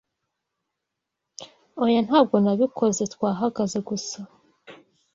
[1.83, 4.19] Oya ntabwo nabikoze twahagaze gusa